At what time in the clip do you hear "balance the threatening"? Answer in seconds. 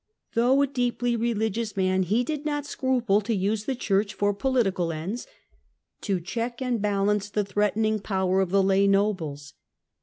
6.81-7.99